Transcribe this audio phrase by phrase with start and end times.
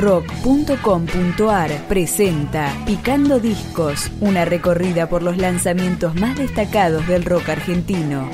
[0.00, 8.28] rock.com.ar presenta Picando Discos, una recorrida por los lanzamientos más destacados del rock argentino.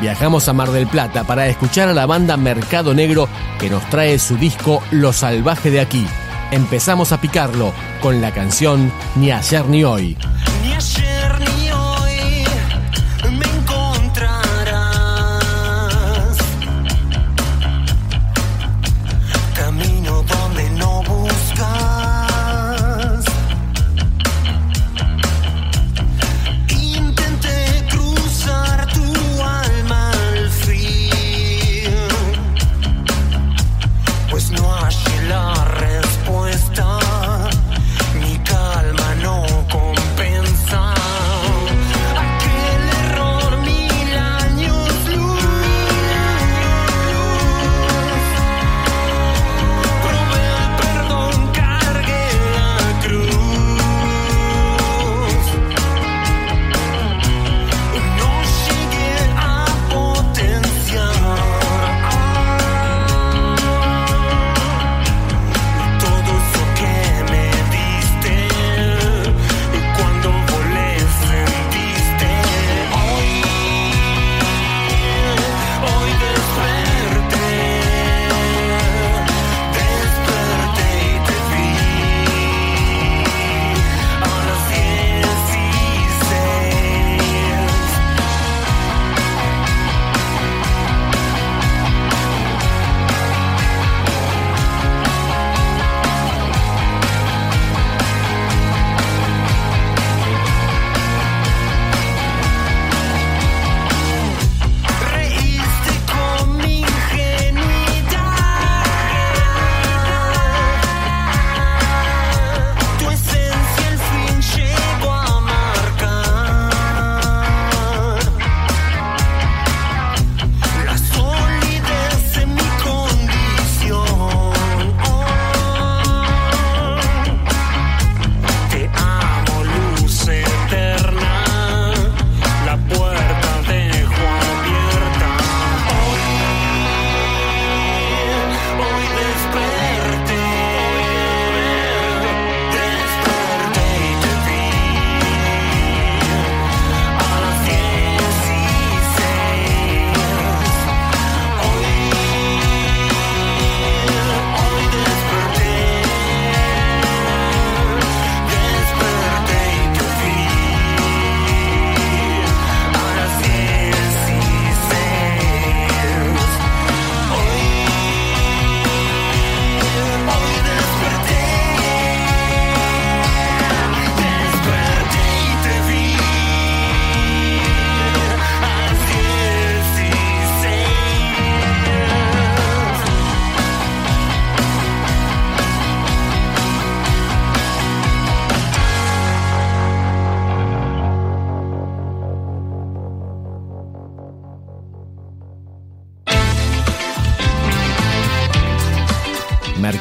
[0.00, 3.28] Viajamos a Mar del Plata para escuchar a la banda Mercado Negro
[3.58, 6.06] que nos trae su disco Lo Salvaje de aquí.
[6.52, 10.16] Empezamos a picarlo con la canción Ni ayer ni hoy.
[10.62, 11.67] Ni ayer ni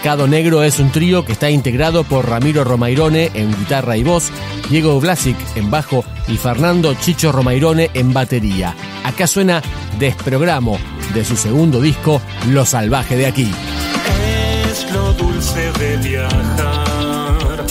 [0.08, 4.32] Mercado Negro es un trío que está integrado por Ramiro Romairone en guitarra y voz,
[4.70, 8.74] Diego Vlasic en bajo y Fernando Chicho Romairone en batería.
[9.04, 9.62] Acá suena
[10.00, 10.80] Desprogramo
[11.14, 13.52] de su segundo disco Lo Salvaje de aquí.
[14.70, 17.66] Es lo dulce de viajar,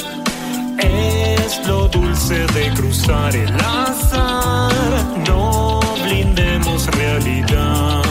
[0.78, 4.75] es lo dulce de cruzar el azar.
[5.26, 8.02] No blindemos realidad.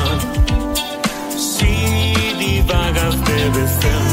[1.38, 4.05] Si divagas, debes enfrentar.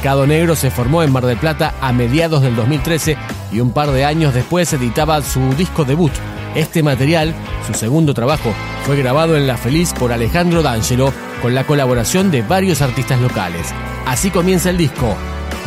[0.00, 3.18] Mercado Negro se formó en Mar del Plata a mediados del 2013
[3.52, 6.10] y un par de años después editaba su disco debut.
[6.54, 7.34] Este material,
[7.66, 8.54] su segundo trabajo,
[8.86, 11.12] fue grabado en La Feliz por Alejandro D'Angelo
[11.42, 13.74] con la colaboración de varios artistas locales.
[14.06, 15.14] Así comienza el disco,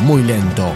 [0.00, 0.72] muy lento.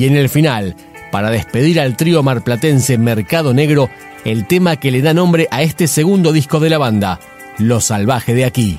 [0.00, 0.76] Y en el final,
[1.12, 3.90] para despedir al trío marplatense Mercado Negro,
[4.24, 7.20] el tema que le da nombre a este segundo disco de la banda,
[7.58, 8.78] Lo Salvaje de Aquí.